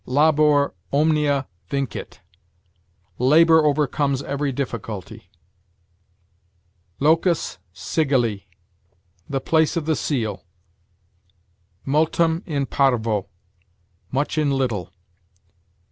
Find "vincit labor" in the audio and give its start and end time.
1.69-3.63